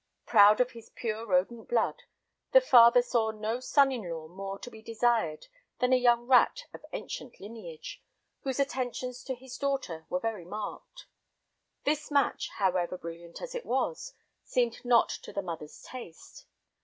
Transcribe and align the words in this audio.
Proud 0.25 0.59
of 0.59 0.71
his 0.71 0.89
pure 0.89 1.27
rodent 1.27 1.69
blood, 1.69 2.01
the 2.53 2.59
father 2.59 3.03
saw 3.03 3.29
no 3.29 3.59
son 3.59 3.91
in 3.91 4.09
law 4.09 4.27
more 4.27 4.57
to 4.57 4.71
be 4.71 4.81
desired 4.81 5.45
than 5.77 5.93
a 5.93 5.95
young 5.95 6.25
rat 6.25 6.63
of 6.73 6.83
ancient 6.91 7.39
lineage, 7.39 8.01
whose 8.39 8.59
attentions 8.59 9.23
to 9.23 9.35
his 9.35 9.59
daughter 9.59 10.07
were 10.09 10.19
very 10.19 10.43
marked. 10.43 11.05
This 11.83 12.09
match, 12.09 12.49
however, 12.57 12.97
brilliant 12.97 13.43
as 13.43 13.53
it 13.53 13.63
was, 13.63 14.15
seemed 14.43 14.83
not 14.83 15.09
to 15.21 15.31
the 15.31 15.43
mother's 15.43 15.79
taste. 15.83 16.47